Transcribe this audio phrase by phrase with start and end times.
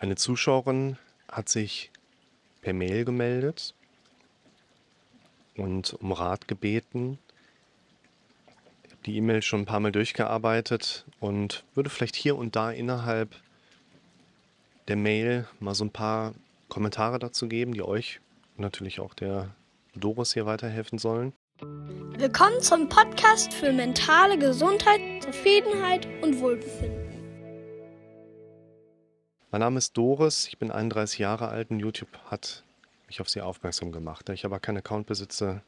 [0.00, 0.96] Eine Zuschauerin
[1.30, 1.90] hat sich
[2.62, 3.74] per Mail gemeldet
[5.58, 7.18] und um Rat gebeten.
[8.82, 12.70] Ich habe die E-Mail schon ein paar Mal durchgearbeitet und würde vielleicht hier und da
[12.70, 13.36] innerhalb
[14.88, 16.32] der Mail mal so ein paar
[16.70, 18.20] Kommentare dazu geben, die euch
[18.56, 19.54] und natürlich auch der
[19.94, 21.34] Doris hier weiterhelfen sollen.
[22.16, 27.09] Willkommen zum Podcast für mentale Gesundheit, Zufriedenheit und Wohlbefinden.
[29.52, 32.62] Mein Name ist Doris, ich bin 31 Jahre alt und YouTube hat
[33.08, 34.28] mich auf Sie aufmerksam gemacht.
[34.28, 35.62] Da ich aber keinen Account besitze,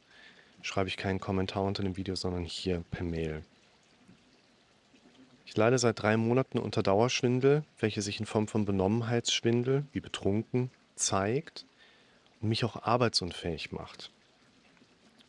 [0.61, 3.43] schreibe ich keinen Kommentar unter dem Video, sondern hier per Mail.
[5.45, 10.71] Ich leide seit drei Monaten unter Dauerschwindel, welche sich in Form von Benommenheitsschwindel, wie betrunken,
[10.95, 11.65] zeigt
[12.39, 14.11] und mich auch arbeitsunfähig macht.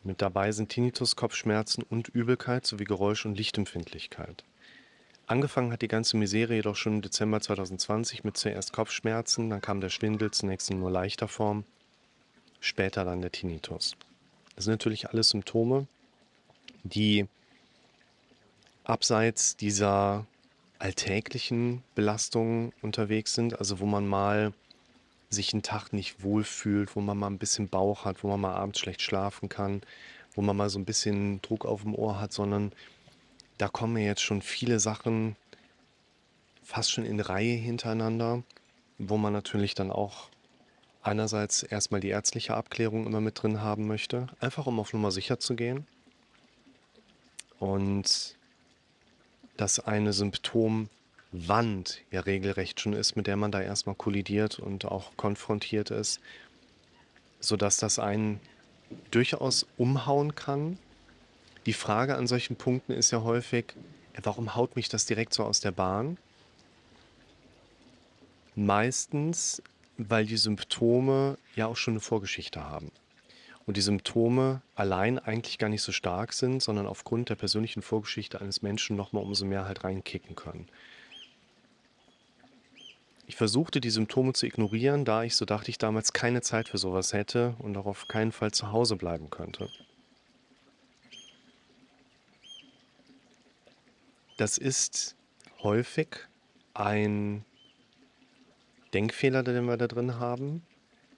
[0.05, 4.45] Mit dabei sind Tinnitus, Kopfschmerzen und Übelkeit sowie Geräusch- und Lichtempfindlichkeit.
[5.27, 9.81] Angefangen hat die ganze Misere jedoch schon im Dezember 2020 mit zuerst Kopfschmerzen, dann kam
[9.81, 11.63] der Schwindel, zunächst in nur leichter Form,
[12.59, 13.95] später dann der Tinnitus.
[14.55, 15.87] Das sind natürlich alles Symptome,
[16.83, 17.25] die
[18.83, 20.27] abseits dieser
[20.77, 24.53] alltäglichen Belastungen unterwegs sind, also wo man mal
[25.31, 28.53] sich einen Tag nicht wohlfühlt, wo man mal ein bisschen Bauch hat, wo man mal
[28.53, 29.81] abends schlecht schlafen kann,
[30.35, 32.71] wo man mal so ein bisschen Druck auf dem Ohr hat, sondern
[33.57, 35.35] da kommen jetzt schon viele Sachen
[36.63, 38.43] fast schon in Reihe hintereinander,
[38.97, 40.29] wo man natürlich dann auch
[41.01, 45.39] einerseits erstmal die ärztliche Abklärung immer mit drin haben möchte, einfach um auf Nummer sicher
[45.39, 45.85] zu gehen.
[47.59, 48.35] Und
[49.55, 55.15] dass eine Symptomwand ja regelrecht schon ist, mit der man da erstmal kollidiert und auch
[55.15, 56.19] konfrontiert ist,
[57.39, 58.41] sodass das einen
[59.11, 60.77] durchaus umhauen kann
[61.65, 63.73] die Frage an solchen Punkten ist ja häufig,
[64.21, 66.17] warum haut mich das direkt so aus der Bahn?
[68.55, 69.61] Meistens,
[69.97, 72.91] weil die Symptome ja auch schon eine Vorgeschichte haben.
[73.65, 78.39] Und die Symptome allein eigentlich gar nicht so stark sind, sondern aufgrund der persönlichen Vorgeschichte
[78.39, 80.67] eines Menschen nochmal umso mehr halt reinkicken können.
[83.27, 86.77] Ich versuchte die Symptome zu ignorieren, da ich, so dachte ich damals, keine Zeit für
[86.77, 89.67] sowas hätte und auch auf keinen Fall zu Hause bleiben könnte.
[94.37, 95.15] Das ist
[95.63, 96.17] häufig
[96.73, 97.45] ein
[98.93, 100.65] Denkfehler, den wir da drin haben,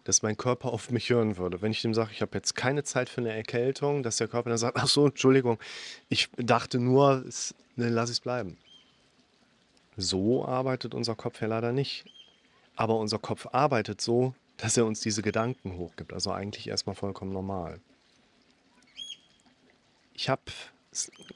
[0.04, 1.62] dass mein Körper auf mich hören würde.
[1.62, 4.50] Wenn ich dem sage, ich habe jetzt keine Zeit für eine Erkältung, dass der Körper
[4.50, 5.60] dann sagt, ach so, Entschuldigung,
[6.10, 7.26] ich dachte nur,
[7.76, 8.58] ne, lass es bleiben.
[9.98, 12.06] So arbeitet unser Kopf ja leider nicht.
[12.76, 16.14] Aber unser Kopf arbeitet so, dass er uns diese Gedanken hochgibt.
[16.14, 17.80] Also eigentlich erstmal vollkommen normal.
[20.14, 20.44] Ich habe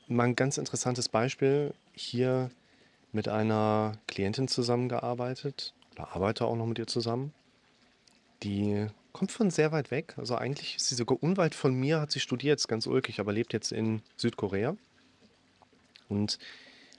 [0.07, 1.73] mal ein ganz interessantes Beispiel.
[1.93, 2.49] Hier
[3.11, 7.33] mit einer Klientin zusammengearbeitet oder arbeite auch noch mit ihr zusammen.
[8.43, 10.15] Die kommt von sehr weit weg.
[10.17, 13.33] Also eigentlich ist sie sogar unweit von mir, hat sie studiert, ist ganz ulkig, aber
[13.33, 14.75] lebt jetzt in Südkorea.
[16.09, 16.39] Und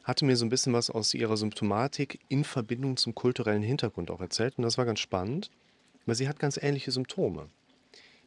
[0.05, 4.21] hatte mir so ein bisschen was aus ihrer Symptomatik in Verbindung zum kulturellen Hintergrund auch
[4.21, 4.55] erzählt.
[4.59, 5.51] Und das war ganz spannend,
[6.07, 7.49] weil sie hat ganz ähnliche Symptome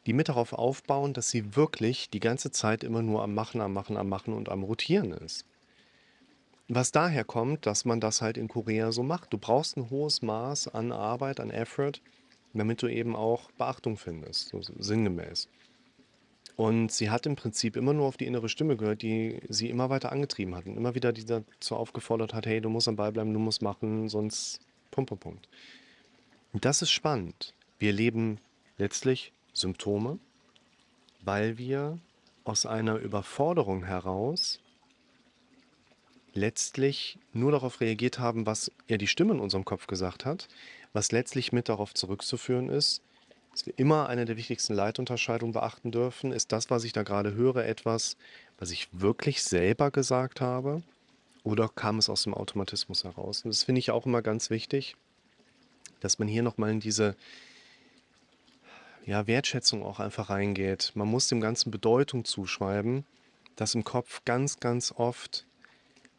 [0.06, 3.72] die mit darauf aufbauen, dass sie wirklich die ganze Zeit immer nur am Machen, am
[3.72, 5.44] Machen, am Machen und am Rotieren ist.
[6.68, 9.32] Was daher kommt, dass man das halt in Korea so macht.
[9.32, 12.00] Du brauchst ein hohes Maß an Arbeit, an Effort,
[12.54, 15.48] damit du eben auch Beachtung findest, so sinngemäß.
[16.56, 19.90] Und sie hat im Prinzip immer nur auf die innere Stimme gehört, die sie immer
[19.90, 23.12] weiter angetrieben hat und immer wieder die dazu aufgefordert hat, hey, du musst am Ball
[23.12, 25.48] bleiben, du musst machen, sonst Punkt, Punkt, Punkt.
[26.52, 27.52] Das ist spannend.
[27.78, 28.38] Wir leben
[28.78, 30.18] letztlich Symptome,
[31.22, 31.98] weil wir
[32.44, 34.60] aus einer Überforderung heraus
[36.34, 40.48] letztlich nur darauf reagiert haben, was ja die Stimme in unserem Kopf gesagt hat,
[40.92, 43.02] was letztlich mit darauf zurückzuführen ist,
[43.50, 46.30] dass wir immer eine der wichtigsten Leitunterscheidungen beachten dürfen.
[46.30, 48.18] Ist das, was ich da gerade höre, etwas,
[48.58, 50.82] was ich wirklich selber gesagt habe?
[51.42, 53.44] Oder kam es aus dem Automatismus heraus?
[53.44, 54.96] Und das finde ich auch immer ganz wichtig,
[56.00, 57.16] dass man hier nochmal in diese
[59.06, 60.92] ja, Wertschätzung auch einfach reingeht.
[60.94, 63.04] Man muss dem Ganzen Bedeutung zuschreiben,
[63.54, 65.46] dass im Kopf ganz, ganz oft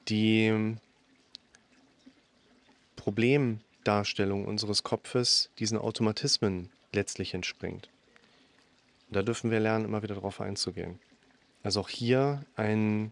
[0.07, 0.75] die
[2.95, 7.89] Problemdarstellung unseres Kopfes diesen Automatismen letztlich entspringt.
[9.10, 11.00] da dürfen wir lernen, immer wieder darauf einzugehen.
[11.63, 13.12] Also auch hier ein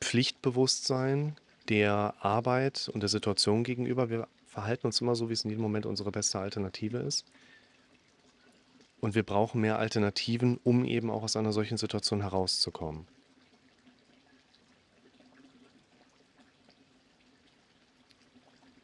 [0.00, 1.36] Pflichtbewusstsein
[1.68, 4.10] der Arbeit und der Situation gegenüber.
[4.10, 7.24] Wir verhalten uns immer so, wie es in jedem Moment unsere beste Alternative ist.
[9.00, 13.06] Und wir brauchen mehr Alternativen, um eben auch aus einer solchen Situation herauszukommen.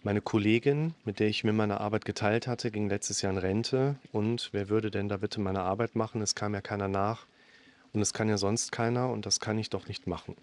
[0.04, 3.96] Meine Kollegin, mit der ich mir meine Arbeit geteilt hatte, ging letztes Jahr in Rente.
[4.12, 6.20] Und wer würde denn da bitte meine Arbeit machen?
[6.20, 7.26] Es kam ja keiner nach.
[7.94, 9.08] Und es kann ja sonst keiner.
[9.08, 10.36] Und das kann ich doch nicht machen.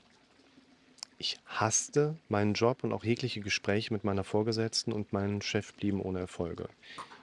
[1.20, 6.02] Ich hasste meinen Job und auch jegliche Gespräche mit meiner Vorgesetzten und mein Chef blieben
[6.02, 6.68] ohne Erfolge.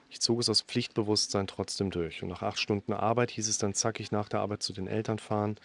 [0.09, 2.23] Ich zog es aus Pflichtbewusstsein trotzdem durch.
[2.23, 5.19] Und nach acht Stunden Arbeit hieß es dann zackig nach der Arbeit zu den Eltern
[5.19, 5.57] fahren,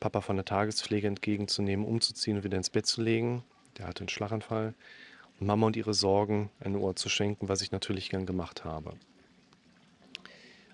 [0.00, 3.44] Papa von der Tagespflege entgegenzunehmen, umzuziehen und wieder ins Bett zu legen.
[3.78, 4.74] Der hatte einen Schlaganfall.
[5.38, 8.94] Und Mama und ihre Sorgen ein Ohr zu schenken, was ich natürlich gern gemacht habe.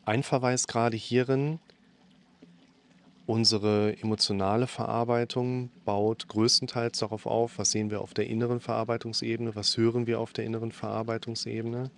[0.04, 1.58] Ein Verweis gerade hierin,
[3.28, 9.76] Unsere emotionale Verarbeitung baut größtenteils darauf auf, was sehen wir auf der inneren Verarbeitungsebene, was
[9.76, 11.90] hören wir auf der inneren Verarbeitungsebene.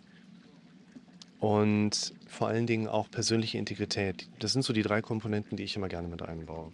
[1.40, 4.28] Und vor allen Dingen auch persönliche Integrität.
[4.38, 6.70] Das sind so die drei Komponenten, die ich immer gerne mit einbaue.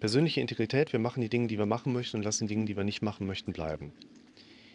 [0.00, 2.76] Persönliche Integrität, wir machen die Dinge, die wir machen möchten und lassen die Dinge, die
[2.76, 3.92] wir nicht machen möchten, bleiben.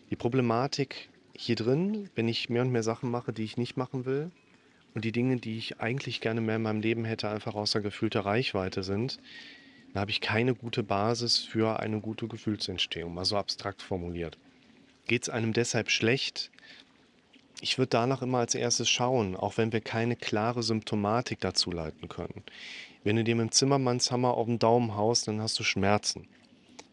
[0.09, 4.05] Die Problematik hier drin, wenn ich mehr und mehr Sachen mache, die ich nicht machen
[4.05, 4.31] will,
[4.95, 8.21] und die Dinge, die ich eigentlich gerne mehr in meinem Leben hätte, einfach außer gefühlter
[8.21, 9.19] Reichweite sind,
[9.93, 14.37] dann habe ich keine gute Basis für eine gute Gefühlsentstehung, mal so abstrakt formuliert.
[15.07, 16.51] Geht es einem deshalb schlecht?
[17.61, 22.07] Ich würde danach immer als erstes schauen, auch wenn wir keine klare Symptomatik dazu leiten
[22.07, 22.43] können.
[23.03, 26.27] Wenn du dir mit dem Zimmermannshammer auf den Daumen haust, dann hast du Schmerzen.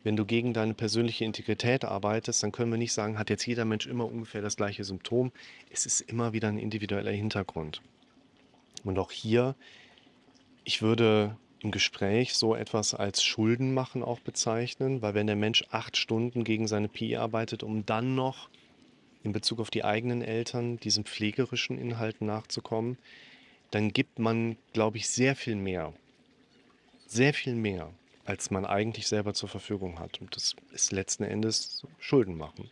[0.02, 3.64] Wenn du gegen deine persönliche Integrität arbeitest, dann können wir nicht sagen, hat jetzt jeder
[3.64, 5.32] Mensch immer ungefähr das gleiche Symptom.
[5.70, 7.82] Es ist immer wieder ein individueller Hintergrund.
[8.84, 9.56] Und auch hier,
[10.64, 15.64] ich würde im Gespräch so etwas als Schulden machen auch bezeichnen, weil wenn der Mensch
[15.70, 18.48] acht Stunden gegen seine PI arbeitet, um dann noch
[19.26, 22.96] in Bezug auf die eigenen Eltern diesen pflegerischen Inhalten nachzukommen,
[23.72, 25.92] dann gibt man, glaube ich, sehr viel mehr.
[27.06, 27.92] Sehr viel mehr
[28.24, 30.20] als man eigentlich selber zur Verfügung hat.
[30.20, 32.68] Und das ist letzten Endes Schulden machen.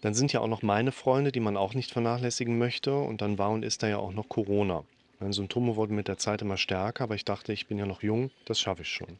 [0.00, 2.96] Dann sind ja auch noch meine Freunde, die man auch nicht vernachlässigen möchte.
[2.96, 4.84] Und dann war und ist da ja auch noch Corona.
[5.18, 8.02] Meine Symptome wurden mit der Zeit immer stärker, aber ich dachte, ich bin ja noch
[8.02, 9.18] jung, das schaffe ich schon.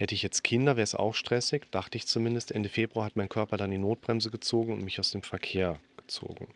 [0.00, 2.52] Hätte ich jetzt Kinder, wäre es auch stressig, dachte ich zumindest.
[2.52, 6.48] Ende Februar hat mein Körper dann die Notbremse gezogen und mich aus dem Verkehr gezogen.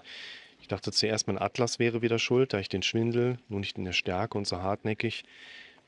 [0.63, 3.85] Ich dachte zuerst, mein Atlas wäre wieder schuld, da ich den Schwindel, nur nicht in
[3.85, 5.25] der Stärke und so hartnäckig,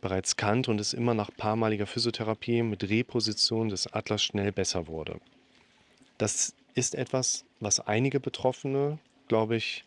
[0.03, 5.19] bereits kannte und es immer nach paarmaliger Physiotherapie mit Reposition des Atlas schnell besser wurde.
[6.19, 8.99] Das ist etwas, was einige Betroffene,
[9.29, 9.83] glaube ich,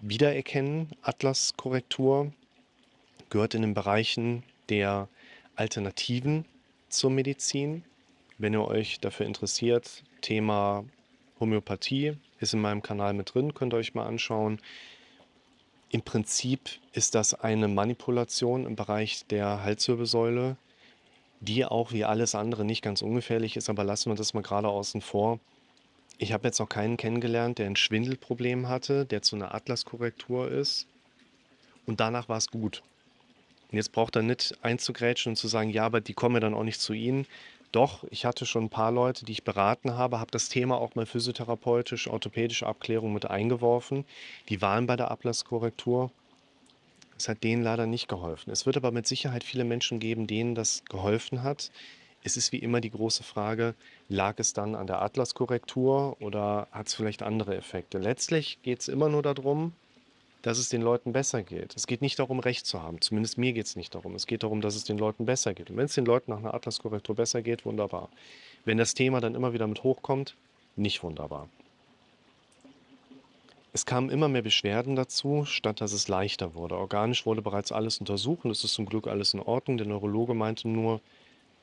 [0.00, 0.88] wiedererkennen.
[1.02, 2.32] Atlaskorrektur
[3.28, 5.10] gehört in den Bereichen der
[5.54, 6.46] Alternativen
[6.88, 7.84] zur Medizin.
[8.38, 10.84] Wenn ihr euch dafür interessiert, Thema
[11.40, 14.60] Homöopathie ist in meinem Kanal mit drin, könnt ihr euch mal anschauen.
[15.90, 20.56] Im Prinzip ist das eine Manipulation im Bereich der Halswirbelsäule,
[21.40, 24.68] die auch wie alles andere nicht ganz ungefährlich ist, aber lassen wir das mal gerade
[24.68, 25.40] außen vor.
[26.18, 30.86] Ich habe jetzt noch keinen kennengelernt, der ein Schwindelproblem hatte, der zu einer Atlaskorrektur ist
[31.86, 32.82] und danach war es gut.
[33.70, 36.54] Und jetzt braucht er nicht einzugrätschen und zu sagen, ja, aber die kommen ja dann
[36.54, 37.26] auch nicht zu Ihnen.
[37.70, 40.94] Doch, ich hatte schon ein paar Leute, die ich beraten habe, habe das Thema auch
[40.94, 44.06] mal physiotherapeutisch, orthopädische Abklärung mit eingeworfen.
[44.48, 46.10] Die waren bei der Ablasskorrektur.
[47.18, 48.50] Es hat denen leider nicht geholfen.
[48.50, 51.70] Es wird aber mit Sicherheit viele Menschen geben, denen das geholfen hat.
[52.24, 53.74] Es ist wie immer die große Frage,
[54.08, 57.98] lag es dann an der Atlaskorrektur oder hat es vielleicht andere Effekte?
[57.98, 59.72] Letztlich geht es immer nur darum,
[60.42, 61.74] dass es den Leuten besser geht.
[61.74, 63.00] Es geht nicht darum, Recht zu haben.
[63.00, 64.14] Zumindest mir geht es nicht darum.
[64.14, 65.70] Es geht darum, dass es den Leuten besser geht.
[65.70, 68.08] Und wenn es den Leuten nach einer Atlaskorrektur besser geht, wunderbar.
[68.64, 70.36] Wenn das Thema dann immer wieder mit hochkommt,
[70.76, 71.48] nicht wunderbar.
[73.72, 76.76] Es kamen immer mehr Beschwerden dazu, statt dass es leichter wurde.
[76.76, 79.76] Organisch wurde bereits alles untersucht und es ist zum Glück alles in Ordnung.
[79.76, 81.00] Der Neurologe meinte nur,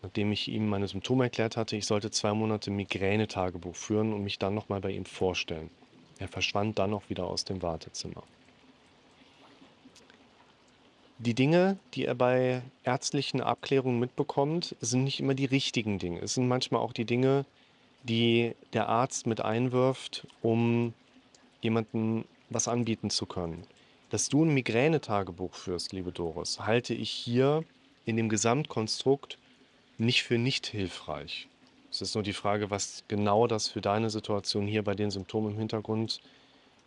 [0.02, 4.38] nachdem ich ihm meine Symptome erklärt hatte, ich sollte zwei Monate Migränetagebuch führen und mich
[4.38, 5.70] dann nochmal bei ihm vorstellen.
[6.20, 8.24] Er verschwand dann auch wieder aus dem Wartezimmer
[11.18, 16.20] die Dinge, die er bei ärztlichen Abklärungen mitbekommt, sind nicht immer die richtigen Dinge.
[16.20, 17.46] Es sind manchmal auch die Dinge,
[18.04, 20.94] die der Arzt mit einwirft, um
[21.62, 23.66] jemandem was anbieten zu können.
[24.10, 27.64] Dass du ein Migränetagebuch führst, liebe Doris, halte ich hier
[28.06, 29.38] in dem Gesamtkonstrukt
[29.98, 31.48] nicht für nicht hilfreich.
[31.90, 35.54] Es ist nur die Frage, was genau das für deine Situation hier bei den Symptomen
[35.54, 36.20] im Hintergrund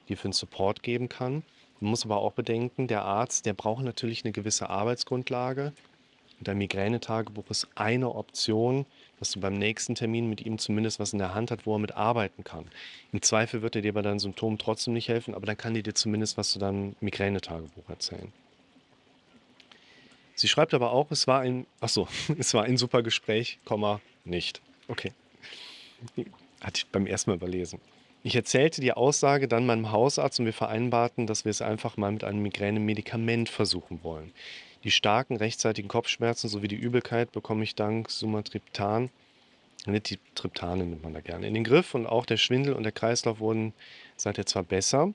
[0.08, 1.42] dir für einen Support geben kann.
[1.80, 5.72] Man muss aber auch bedenken, der Arzt, der braucht natürlich eine gewisse Arbeitsgrundlage.
[6.38, 8.86] Und ein Migränetagebuch ist eine Option,
[9.18, 11.78] dass du beim nächsten Termin mit ihm zumindest was in der Hand hat, wo er
[11.80, 12.64] mit arbeiten kann.
[13.12, 15.82] Im Zweifel wird er dir bei deinen Symptomen trotzdem nicht helfen, aber dann kann er
[15.82, 18.32] dir zumindest was zu deinem Migränetagebuch erzählen.
[20.36, 22.06] Sie schreibt aber auch, es war ein, ach so,
[22.38, 24.60] es war ein super Gespräch, Komma, nicht.
[24.86, 25.12] Okay.
[26.60, 27.80] Hatte ich beim ersten Mal überlesen.
[28.24, 32.10] Ich erzählte die Aussage dann meinem Hausarzt und wir vereinbarten, dass wir es einfach mal
[32.10, 34.32] mit einem Migräne-Medikament versuchen wollen.
[34.84, 39.10] Die starken rechtzeitigen Kopfschmerzen sowie die Übelkeit bekomme ich dank Sumatriptan,
[39.86, 42.82] ne, die Triptane nimmt man da gerne, in den Griff und auch der Schwindel und
[42.82, 43.72] der Kreislauf wurden
[44.16, 45.12] seither zwar besser,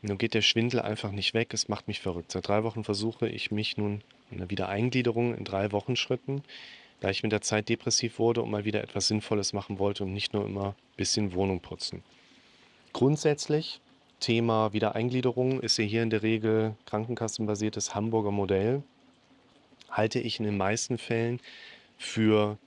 [0.00, 2.30] nun geht der Schwindel einfach nicht weg, es macht mich verrückt.
[2.30, 6.44] Seit drei Wochen versuche ich mich nun in der Wiedereingliederung in drei Wochen Schritten,
[7.00, 10.12] da ich mit der Zeit depressiv wurde und mal wieder etwas Sinnvolles machen wollte und
[10.12, 12.02] nicht nur immer ein bisschen Wohnung putzen.
[12.98, 13.78] Grundsätzlich,
[14.18, 18.82] Thema Wiedereingliederung ist ja hier in der Regel krankenkassenbasiertes Hamburger Modell,
[19.88, 21.38] halte ich in den meisten Fällen
[21.96, 22.58] für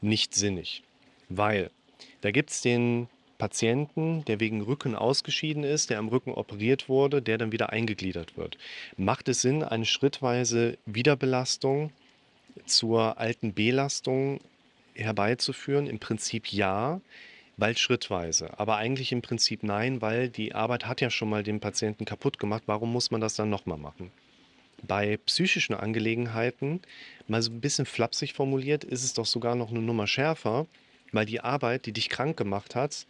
[0.00, 0.84] nicht sinnig.
[1.28, 1.72] Weil
[2.20, 7.20] da gibt es den Patienten, der wegen Rücken ausgeschieden ist, der am Rücken operiert wurde,
[7.20, 8.58] der dann wieder eingegliedert wird.
[8.96, 11.90] Macht es Sinn, eine schrittweise Wiederbelastung
[12.64, 14.38] zur alten Belastung
[14.94, 15.88] herbeizuführen?
[15.88, 17.00] Im Prinzip ja.
[17.60, 21.60] Weil schrittweise, aber eigentlich im Prinzip nein, weil die Arbeit hat ja schon mal den
[21.60, 22.62] Patienten kaputt gemacht.
[22.64, 24.10] Warum muss man das dann nochmal machen?
[24.82, 26.80] Bei psychischen Angelegenheiten,
[27.28, 30.66] mal so ein bisschen flapsig formuliert, ist es doch sogar noch eine Nummer schärfer,
[31.12, 33.06] weil die Arbeit, die dich krank gemacht hat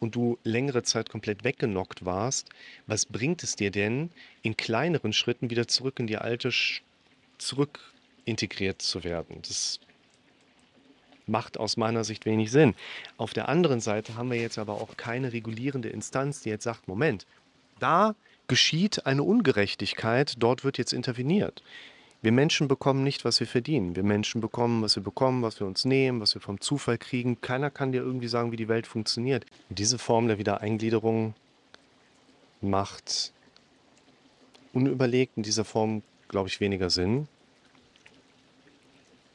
[0.00, 2.50] und du längere Zeit komplett weggenockt warst,
[2.86, 4.10] was bringt es dir denn,
[4.42, 6.50] in kleineren Schritten wieder zurück in die alte,
[7.38, 7.80] zurück
[8.26, 9.38] integriert zu werden?
[9.40, 9.80] Das
[11.26, 12.74] macht aus meiner Sicht wenig Sinn.
[13.16, 16.88] Auf der anderen Seite haben wir jetzt aber auch keine regulierende Instanz, die jetzt sagt,
[16.88, 17.26] Moment,
[17.80, 18.14] da
[18.46, 21.62] geschieht eine Ungerechtigkeit, dort wird jetzt interveniert.
[22.20, 23.96] Wir Menschen bekommen nicht, was wir verdienen.
[23.96, 27.40] Wir Menschen bekommen, was wir bekommen, was wir uns nehmen, was wir vom Zufall kriegen.
[27.42, 29.44] Keiner kann dir irgendwie sagen, wie die Welt funktioniert.
[29.68, 31.34] Diese Form der Wiedereingliederung
[32.62, 33.32] macht
[34.72, 37.28] unüberlegt in dieser Form, glaube ich, weniger Sinn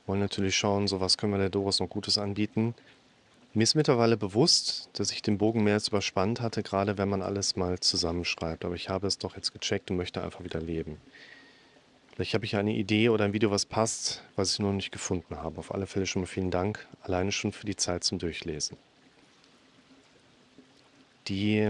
[0.09, 2.73] wollen natürlich schauen, so was können wir der Doris noch Gutes anbieten.
[3.53, 7.21] Mir ist mittlerweile bewusst, dass ich den Bogen mehr als überspannt hatte, gerade wenn man
[7.21, 8.65] alles mal zusammenschreibt.
[8.65, 10.97] Aber ich habe es doch jetzt gecheckt und möchte einfach wieder leben.
[12.13, 15.37] Vielleicht habe ich eine Idee oder ein Video, was passt, was ich noch nicht gefunden
[15.37, 15.59] habe.
[15.59, 18.77] Auf alle Fälle schon mal vielen Dank, alleine schon für die Zeit zum Durchlesen.
[21.27, 21.69] Die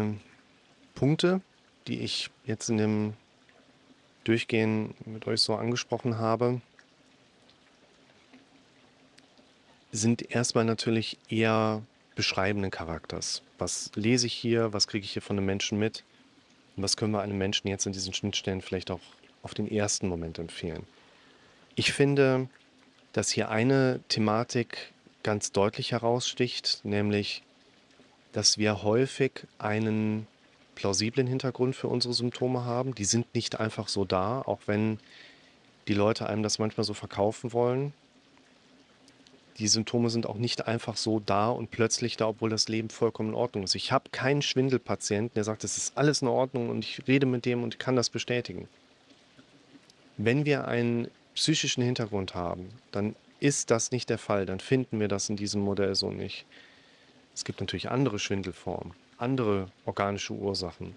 [0.95, 1.41] Punkte,
[1.87, 3.13] die ich jetzt in dem
[4.23, 6.61] Durchgehen mit euch so angesprochen habe,
[9.91, 11.81] sind erstmal natürlich eher
[12.15, 13.41] beschreibenden Charakters.
[13.57, 14.73] Was lese ich hier?
[14.73, 16.03] Was kriege ich hier von einem Menschen mit?
[16.75, 18.99] Und was können wir einem Menschen jetzt in diesen Schnittstellen vielleicht auch
[19.41, 20.85] auf den ersten Moment empfehlen?
[21.75, 22.49] Ich finde,
[23.13, 24.91] dass hier eine Thematik
[25.23, 27.43] ganz deutlich heraussticht, nämlich,
[28.31, 30.27] dass wir häufig einen
[30.75, 32.95] plausiblen Hintergrund für unsere Symptome haben.
[32.95, 34.99] Die sind nicht einfach so da, auch wenn
[35.87, 37.93] die Leute einem das manchmal so verkaufen wollen
[39.57, 43.29] die Symptome sind auch nicht einfach so da und plötzlich da, obwohl das Leben vollkommen
[43.29, 43.75] in Ordnung ist.
[43.75, 47.45] Ich habe keinen Schwindelpatienten, der sagt, es ist alles in Ordnung und ich rede mit
[47.45, 48.67] dem und kann das bestätigen.
[50.17, 54.45] Wenn wir einen psychischen Hintergrund haben, dann ist das nicht der Fall.
[54.45, 56.45] Dann finden wir das in diesem Modell so nicht.
[57.33, 60.95] Es gibt natürlich andere Schwindelformen, andere organische Ursachen,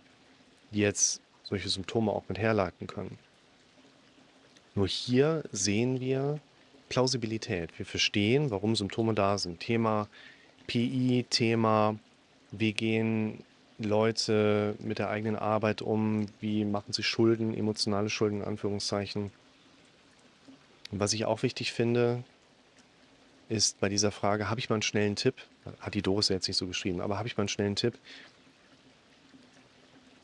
[0.72, 3.18] die jetzt solche Symptome auch mit herleiten können.
[4.74, 6.40] Nur hier sehen wir,
[6.92, 7.70] Plausibilität.
[7.78, 9.60] Wir verstehen, warum Symptome da sind.
[9.60, 10.08] Thema
[10.66, 11.98] PI, Thema,
[12.50, 13.42] wie gehen
[13.78, 19.32] Leute mit der eigenen Arbeit um, wie machen sie Schulden, emotionale Schulden in Anführungszeichen.
[20.90, 22.24] Und was ich auch wichtig finde,
[23.48, 25.36] ist bei dieser Frage, habe ich mal einen schnellen Tipp?
[25.80, 27.94] Hat die Doris ja jetzt nicht so geschrieben, aber habe ich mal einen schnellen Tipp?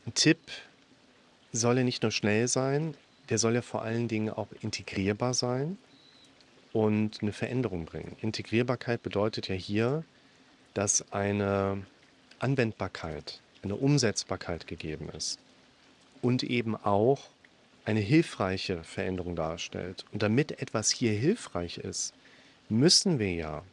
[0.05, 0.37] Ein Tipp
[1.51, 2.93] soll ja nicht nur schnell sein,
[3.29, 5.79] der soll ja vor allen Dingen auch integrierbar sein
[6.73, 8.15] und eine Veränderung bringen.
[8.21, 10.03] Integrierbarkeit bedeutet ja hier,
[10.73, 11.83] dass eine
[12.39, 15.39] Anwendbarkeit, eine Umsetzbarkeit gegeben ist
[16.21, 17.19] und eben auch
[17.85, 20.05] eine hilfreiche Veränderung darstellt.
[20.11, 22.13] Und damit etwas hier hilfreich ist,
[22.69, 23.63] müssen wir ja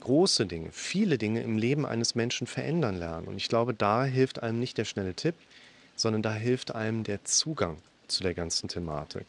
[0.00, 3.26] große Dinge, viele Dinge im Leben eines Menschen verändern lernen.
[3.26, 5.34] Und ich glaube, da hilft einem nicht der schnelle Tipp,
[5.96, 9.26] sondern da hilft einem der Zugang zu der ganzen Thematik.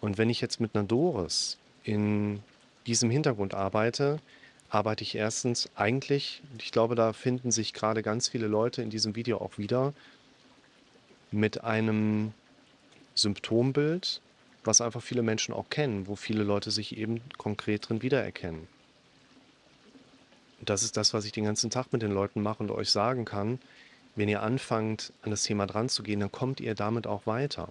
[0.00, 2.40] Und wenn ich jetzt mit einer Doris in
[2.86, 4.18] diesem Hintergrund arbeite,
[4.70, 9.16] arbeite ich erstens eigentlich, ich glaube, da finden sich gerade ganz viele Leute in diesem
[9.16, 9.92] Video auch wieder,
[11.32, 12.32] mit einem
[13.14, 14.20] Symptombild,
[14.64, 18.68] was einfach viele Menschen auch kennen, wo viele Leute sich eben konkret drin wiedererkennen.
[20.60, 23.24] Das ist das, was ich den ganzen Tag mit den Leuten mache und euch sagen
[23.24, 23.58] kann.
[24.16, 27.68] Wenn ihr anfangt, an das Thema dran zu gehen, dann kommt ihr damit auch weiter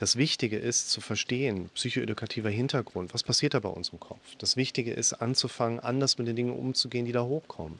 [0.00, 4.34] Das Wichtige ist zu verstehen, psychoedukativer Hintergrund, was passiert da bei uns im Kopf.
[4.38, 7.78] Das Wichtige ist anzufangen, anders mit den Dingen umzugehen, die da hochkommen.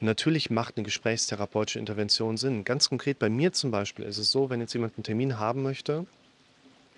[0.00, 2.64] Natürlich macht eine gesprächstherapeutische Intervention Sinn.
[2.64, 5.62] Ganz konkret bei mir zum Beispiel ist es so, wenn jetzt jemand einen Termin haben
[5.62, 6.06] möchte,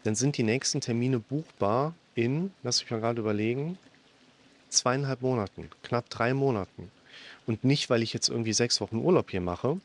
[0.05, 3.79] dann sind die nächsten Termine buchbar in, lass mich mal gerade überlegen,
[4.69, 6.93] zweieinhalb Monaten, knapp drei Monaten.
[7.49, 9.81] Und nicht, weil ich jetzt irgendwie sechs Wochen Urlaub hier mache,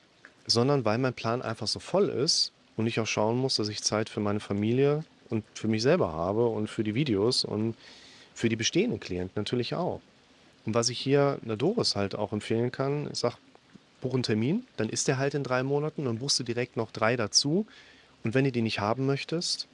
[0.45, 3.83] sondern weil mein Plan einfach so voll ist und ich auch schauen muss, dass ich
[3.83, 7.75] Zeit für meine Familie und für mich selber habe und für die Videos und
[8.33, 10.01] für die bestehenden Klienten natürlich auch.
[10.65, 13.37] Und was ich hier einer Doris halt auch empfehlen kann, ich sag,
[14.01, 16.91] buch einen Termin, dann ist der halt in drei Monaten, dann buchst du direkt noch
[16.91, 17.65] drei dazu.
[18.23, 19.67] Und wenn du die nicht haben möchtest,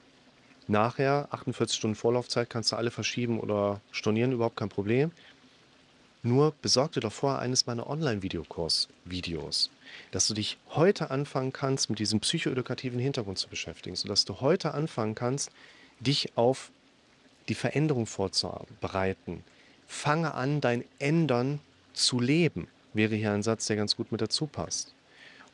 [0.68, 5.12] nachher, 48 Stunden Vorlaufzeit, kannst du alle verschieben oder stornieren, überhaupt kein Problem.
[6.22, 9.70] Nur besorg dir doch vorher eines meiner Online-Videokurs-Videos,
[10.12, 14.74] dass du dich heute anfangen kannst, mit diesem psychoedukativen Hintergrund zu beschäftigen, sodass du heute
[14.74, 15.52] anfangen kannst,
[16.00, 16.72] dich auf
[17.48, 19.44] die Veränderung vorzubereiten.
[19.88, 21.60] Fange an, dein Ändern
[21.94, 24.94] zu leben, wäre hier ein Satz, der ganz gut mit dazu passt.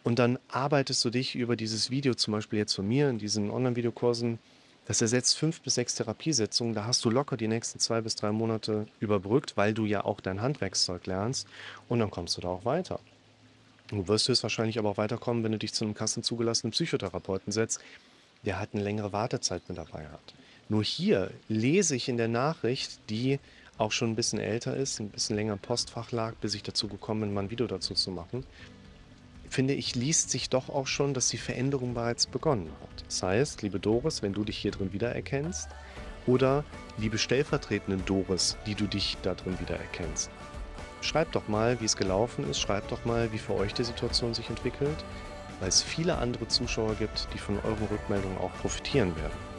[0.04, 3.50] Und dann arbeitest du dich über dieses Video, zum Beispiel jetzt von mir in diesen
[3.50, 4.40] Online-Videokursen,
[4.86, 6.76] das ersetzt fünf bis sechs Therapiesitzungen.
[6.76, 10.22] Da hast du locker die nächsten zwei bis drei Monate überbrückt, weil du ja auch
[10.22, 11.48] dein Handwerkszeug lernst.
[11.90, 13.00] Und dann kommst du da auch weiter.
[13.88, 17.80] Du wirst höchstwahrscheinlich aber auch weiterkommen, wenn du dich zu einem kassenzugelassenen Psychotherapeuten setzt,
[18.44, 20.34] der halt eine längere Wartezeit mit dabei hat.
[20.70, 23.40] Nur hier lese ich in der Nachricht, die
[23.78, 26.88] auch schon ein bisschen älter ist, ein bisschen länger im Postfach lag, bis ich dazu
[26.88, 28.44] gekommen bin, mal ein Video dazu zu machen,
[29.50, 33.06] finde ich, liest sich doch auch schon, dass die Veränderung bereits begonnen hat.
[33.06, 35.70] Das heißt, liebe Doris, wenn du dich hier drin wiedererkennst,
[36.28, 36.64] oder
[36.98, 40.32] liebe stellvertretende Doris, die du dich da drin wiedererkennst,
[41.06, 44.34] schreib doch mal, wie es gelaufen ist, schreib doch mal, wie für euch die Situation
[44.34, 45.06] sich entwickelt,
[45.60, 49.55] weil es viele andere Zuschauer gibt, die von euren Rückmeldungen auch profitieren werden.